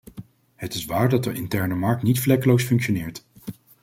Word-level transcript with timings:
Het 0.55 0.73
is 0.73 0.85
waar 0.85 1.09
dat 1.09 1.23
de 1.23 1.33
interne 1.33 1.75
markt 1.75 2.03
niet 2.03 2.19
vlekkeloos 2.19 2.63
functioneert. 2.63 3.25